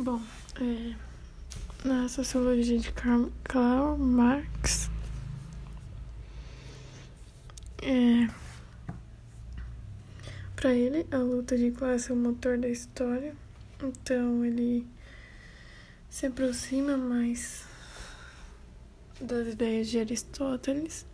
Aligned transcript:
Bom, 0.00 0.22
é, 0.60 0.94
na 1.84 2.08
sociologia 2.08 2.78
de 2.78 2.92
Karl 2.92 3.96
Marx, 3.98 4.88
é, 7.82 8.28
para 10.54 10.72
ele, 10.72 11.04
a 11.10 11.16
luta 11.16 11.58
de 11.58 11.72
classe 11.72 12.12
é 12.12 12.14
o 12.14 12.16
motor 12.16 12.56
da 12.58 12.68
história, 12.68 13.34
então 13.82 14.44
ele 14.44 14.86
se 16.08 16.26
aproxima 16.26 16.96
mais 16.96 17.66
das 19.20 19.48
ideias 19.48 19.88
de 19.88 19.98
Aristóteles. 19.98 21.04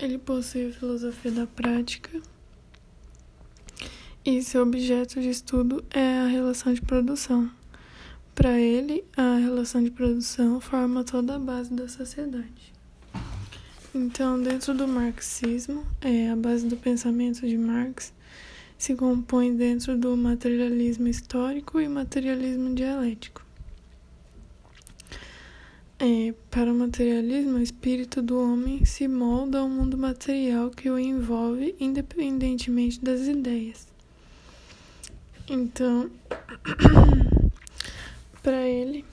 Ele 0.00 0.18
possui 0.18 0.70
a 0.70 0.72
filosofia 0.72 1.30
da 1.30 1.46
prática 1.46 2.10
e 4.24 4.42
seu 4.42 4.64
objeto 4.64 5.20
de 5.20 5.28
estudo 5.28 5.84
é 5.90 6.18
a 6.18 6.26
relação 6.26 6.74
de 6.74 6.82
produção. 6.82 7.48
Para 8.34 8.58
ele, 8.58 9.04
a 9.16 9.36
relação 9.36 9.82
de 9.82 9.90
produção 9.90 10.60
forma 10.60 11.04
toda 11.04 11.36
a 11.36 11.38
base 11.38 11.72
da 11.72 11.88
sociedade. 11.88 12.74
Então, 13.94 14.42
dentro 14.42 14.74
do 14.74 14.88
marxismo, 14.88 15.86
é, 16.00 16.28
a 16.28 16.34
base 16.36 16.66
do 16.66 16.76
pensamento 16.76 17.46
de 17.46 17.56
Marx 17.56 18.12
se 18.76 18.94
compõe 18.96 19.54
dentro 19.56 19.96
do 19.96 20.16
materialismo 20.16 21.06
histórico 21.06 21.80
e 21.80 21.88
materialismo 21.88 22.74
dialético. 22.74 23.44
É, 25.98 26.34
para 26.50 26.72
o 26.72 26.74
materialismo, 26.74 27.58
o 27.58 27.62
espírito 27.62 28.20
do 28.20 28.38
homem 28.38 28.84
se 28.84 29.06
molda 29.06 29.60
ao 29.60 29.68
mundo 29.68 29.96
material 29.96 30.70
que 30.70 30.90
o 30.90 30.98
envolve, 30.98 31.76
independentemente 31.78 33.02
das 33.02 33.20
ideias. 33.22 33.86
Então, 35.48 36.10
Para 38.44 38.68
ele, 38.68 39.06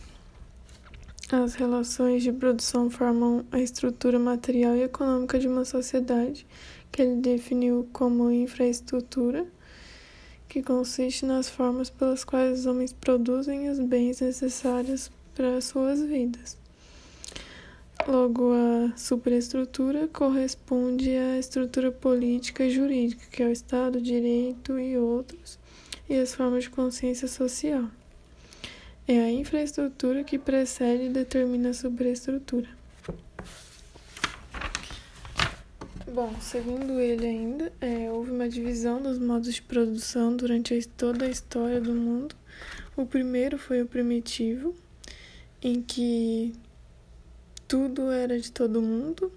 as 1.32 1.54
relações 1.54 2.22
de 2.22 2.34
produção 2.34 2.90
formam 2.90 3.46
a 3.50 3.62
estrutura 3.62 4.20
material 4.20 4.76
e 4.76 4.84
econômica 4.84 5.40
de 5.40 5.48
uma 5.48 5.64
sociedade 5.64 6.46
que 6.92 7.02
ele 7.02 7.22
definiu 7.22 7.88
como 7.94 8.30
infraestrutura, 8.30 9.48
que 10.50 10.62
consiste 10.62 11.26
nas 11.26 11.50
formas 11.50 11.90
pelas 11.90 12.26
quais 12.26 12.60
os 12.60 12.66
homens 12.66 12.92
produzem 12.92 13.70
os 13.70 13.80
bens 13.80 14.20
necessários 14.20 15.10
para 15.34 15.62
suas 15.62 16.02
vidas. 16.02 16.58
Logo, 18.06 18.52
a 18.52 18.98
superestrutura 18.98 20.10
corresponde 20.10 21.10
à 21.16 21.40
estrutura 21.40 21.90
política 21.90 22.66
e 22.66 22.70
jurídica, 22.70 23.24
que 23.32 23.42
é 23.42 23.46
o 23.46 23.52
Estado, 23.54 24.02
direito 24.02 24.78
e 24.78 24.98
outros, 24.98 25.58
e 26.10 26.18
as 26.18 26.36
formas 26.36 26.66
de 26.66 26.70
consciência 26.70 27.30
social. 27.30 27.86
É 29.08 29.20
a 29.20 29.32
infraestrutura 29.32 30.24
que 30.24 30.38
precede 30.38 31.06
e 31.06 31.10
determina 31.10 31.70
a 31.70 31.74
superestrutura. 31.74 32.70
Bom, 36.14 36.36
segundo 36.42 37.00
ele 37.00 37.26
ainda, 37.26 37.72
é, 37.80 38.12
houve 38.12 38.32
uma 38.32 38.50
divisão 38.50 39.02
dos 39.02 39.18
modos 39.18 39.54
de 39.54 39.62
produção 39.62 40.36
durante 40.36 40.86
toda 40.86 41.26
a 41.26 41.30
história 41.30 41.80
do 41.80 41.94
mundo. 41.94 42.36
O 42.98 43.06
primeiro 43.06 43.58
foi 43.58 43.82
o 43.82 43.88
primitivo, 43.88 44.76
em 45.62 45.82
que 45.82 46.54
tudo 47.66 48.12
era 48.12 48.38
de 48.38 48.52
todo 48.52 48.82
mundo. 48.82 49.32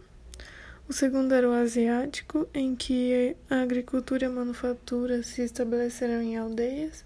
O 0.88 0.92
segundo 0.92 1.32
era 1.32 1.48
o 1.48 1.52
asiático, 1.52 2.48
em 2.52 2.74
que 2.74 3.36
a 3.48 3.62
agricultura 3.62 4.24
e 4.24 4.26
a 4.26 4.30
manufatura 4.30 5.22
se 5.22 5.42
estabeleceram 5.42 6.20
em 6.20 6.36
aldeias. 6.36 7.04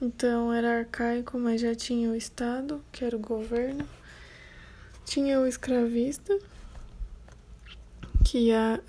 Então 0.00 0.50
era 0.50 0.78
arcaico, 0.78 1.38
mas 1.38 1.60
já 1.60 1.74
tinha 1.74 2.10
o 2.10 2.16
Estado, 2.16 2.82
que 2.90 3.04
era 3.04 3.14
o 3.14 3.20
governo. 3.20 3.86
Tinha 5.04 5.38
o 5.38 5.46
escravista, 5.46 6.38
que 8.24 8.50
é 8.50 8.56
a, 8.56 8.80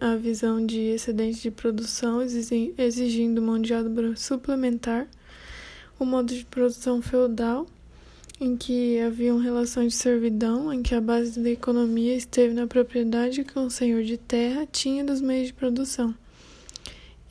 a 0.00 0.16
visão 0.16 0.64
de 0.64 0.78
excedente 0.80 1.40
de 1.40 1.50
produção, 1.50 2.20
exigindo 2.20 3.40
mão 3.40 3.58
de 3.58 3.72
obra 3.72 4.14
suplementar. 4.16 5.08
O 5.98 6.04
modo 6.04 6.34
de 6.34 6.44
produção 6.44 7.00
feudal, 7.00 7.66
em 8.38 8.56
que 8.56 8.98
haviam 9.00 9.38
relações 9.38 9.92
de 9.92 9.98
servidão, 9.98 10.72
em 10.72 10.82
que 10.82 10.94
a 10.94 11.00
base 11.00 11.40
da 11.40 11.50
economia 11.50 12.14
esteve 12.16 12.52
na 12.52 12.66
propriedade 12.66 13.44
que 13.44 13.58
o 13.58 13.70
senhor 13.70 14.02
de 14.02 14.18
terra 14.18 14.66
tinha 14.70 15.04
dos 15.04 15.20
meios 15.22 15.48
de 15.48 15.54
produção. 15.54 16.14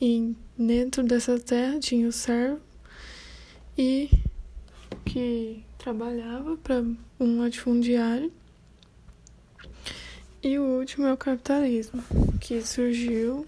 E 0.00 0.34
dentro 0.56 1.02
dessa 1.02 1.38
terra 1.38 1.78
tinha 1.78 2.08
o 2.08 2.12
servo, 2.12 2.60
e 3.82 4.10
que 5.06 5.64
trabalhava 5.78 6.54
para 6.58 6.84
um 7.18 7.40
latifundiário. 7.40 8.30
E 10.42 10.58
o 10.58 10.78
último 10.78 11.06
é 11.06 11.12
o 11.14 11.16
capitalismo, 11.16 12.02
que 12.38 12.60
surgiu 12.60 13.46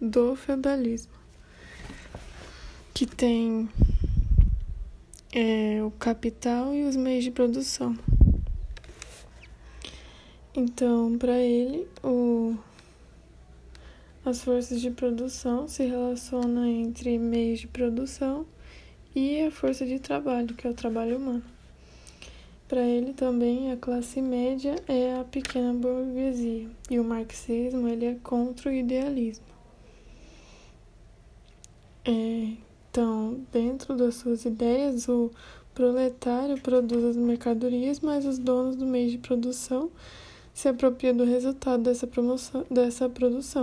do 0.00 0.34
feudalismo, 0.36 1.12
que 2.94 3.04
tem 3.04 3.68
é, 5.34 5.82
o 5.84 5.90
capital 5.90 6.74
e 6.74 6.84
os 6.84 6.96
meios 6.96 7.22
de 7.22 7.30
produção. 7.30 7.94
Então, 10.54 11.18
para 11.18 11.36
ele, 11.36 11.86
o, 12.02 12.56
as 14.24 14.42
forças 14.42 14.80
de 14.80 14.90
produção 14.90 15.68
se 15.68 15.84
relacionam 15.84 16.64
entre 16.64 17.18
meios 17.18 17.60
de 17.60 17.66
produção 17.66 18.46
e 19.14 19.42
a 19.42 19.50
força 19.50 19.84
de 19.84 19.98
trabalho, 19.98 20.54
que 20.54 20.66
é 20.66 20.70
o 20.70 20.74
trabalho 20.74 21.16
humano. 21.16 21.42
Para 22.68 22.80
ele 22.80 23.12
também 23.12 23.70
a 23.70 23.76
classe 23.76 24.22
média 24.22 24.76
é 24.88 25.20
a 25.20 25.24
pequena 25.24 25.74
burguesia 25.74 26.70
e 26.90 26.98
o 26.98 27.04
marxismo 27.04 27.86
ele 27.86 28.06
é 28.06 28.14
contra 28.22 28.70
o 28.70 28.72
idealismo. 28.72 29.44
É, 32.04 32.56
então, 32.90 33.40
dentro 33.52 33.94
das 33.94 34.16
suas 34.16 34.44
ideias, 34.44 35.08
o 35.08 35.30
proletário 35.74 36.60
produz 36.60 37.04
as 37.04 37.16
mercadorias, 37.16 38.00
mas 38.00 38.24
os 38.24 38.38
donos 38.38 38.76
do 38.76 38.86
meio 38.86 39.10
de 39.10 39.18
produção 39.18 39.90
se 40.54 40.68
apropriam 40.68 41.16
do 41.16 41.24
resultado 41.24 41.82
dessa, 41.82 42.06
promoção, 42.06 42.64
dessa 42.70 43.08
produção. 43.08 43.62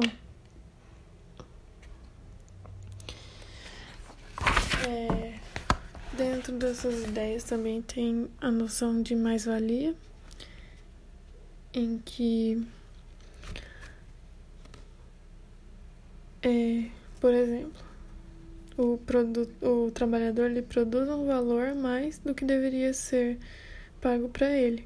Dentro 6.19 6.52
dessas 6.57 7.06
ideias 7.06 7.46
também 7.46 7.81
tem 7.81 8.30
a 8.41 8.52
noção 8.52 9.02
de 9.02 9.16
mais-valia, 9.16 9.96
em 11.74 11.97
que, 11.97 12.62
é, 16.41 16.90
por 17.22 17.34
exemplo, 17.34 17.81
o, 18.78 19.00
o 19.66 19.91
trabalhador 19.91 20.52
ele 20.52 20.62
produz 20.62 21.08
um 21.08 21.25
valor 21.25 21.74
mais 21.74 22.19
do 22.19 22.35
que 22.35 22.44
deveria 22.44 22.94
ser 22.94 23.40
pago 24.02 24.28
para 24.28 24.52
ele. 24.52 24.85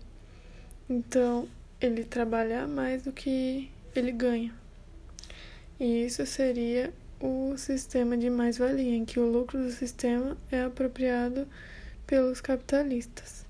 Então, 0.88 1.48
ele 1.82 2.04
trabalha 2.04 2.68
mais 2.68 3.02
do 3.06 3.12
que 3.12 3.72
ele 3.96 4.12
ganha. 4.12 4.54
E 5.80 6.06
isso 6.06 6.24
seria 6.28 6.94
o 7.24 7.58
sistema 7.58 8.16
de 8.18 8.30
mais-valia, 8.30 8.94
em 8.94 9.06
que 9.06 9.18
o 9.18 9.32
lucro 9.32 9.64
do 9.64 9.72
sistema 9.72 10.36
é 10.52 10.64
apropriado 10.64 11.48
pelos 12.06 12.42
capitalistas. 12.42 13.46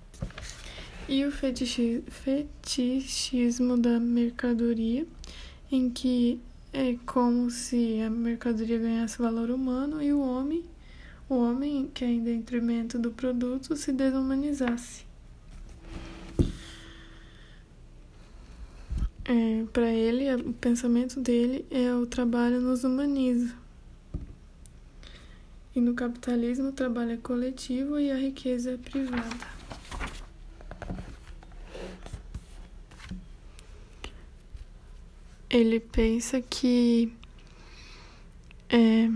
E 1.10 1.26
o 1.26 1.32
fetichismo 1.32 3.76
da 3.76 4.00
mercadoria, 4.00 5.08
em 5.72 5.90
que 5.90 6.40
é 6.72 6.96
como 7.08 7.50
se 7.50 8.00
a 8.00 8.12
mercadoria 8.12 8.78
ganhasse 8.78 9.18
valor 9.18 9.50
humano 9.50 10.04
e 10.04 10.14
o 10.14 10.22
homem, 10.22 10.64
o 11.28 11.34
homem 11.34 11.90
que 11.92 12.06
é 12.06 12.10
em 12.10 12.24
detrimento 12.24 13.00
do 13.00 13.10
produto, 13.10 13.76
se 13.76 13.92
desumanizasse. 13.92 15.04
É, 19.26 19.64
Para 19.74 19.92
ele, 19.92 20.31
o 20.36 20.54
pensamento 20.54 21.19
dele 21.19 21.66
é 21.72 21.92
o 21.96 22.06
trabalho 22.06 22.62
nos 22.62 22.84
humaniza. 22.84 23.62
E 25.75 25.81
no 25.81 25.96
capitalismo, 25.96 26.70
o 26.70 26.72
trabalho 26.72 27.14
é 27.14 27.18
coletivo 27.18 28.00
e 28.00 28.12
a 28.12 28.16
riqueza 28.16 28.72
é 28.74 28.78
privada. 28.78 29.48
Ele 35.50 35.80
pensa 35.80 36.42
que 36.42 37.12
é, 38.70 39.08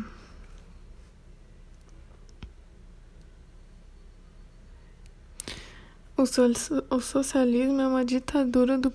o, 6.17 6.95
o 6.95 6.99
socialismo 6.99 7.81
é 7.81 7.87
uma 7.87 8.05
ditadura 8.05 8.77
do 8.77 8.91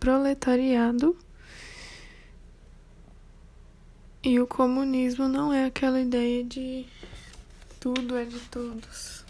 proletariado 0.00 1.16
e 4.22 4.40
o 4.40 4.46
comunismo 4.46 5.28
não 5.28 5.52
é 5.52 5.66
aquela 5.66 6.00
ideia 6.00 6.42
de 6.44 6.86
tudo 7.78 8.16
é 8.16 8.24
de 8.24 8.40
todos. 8.40 9.24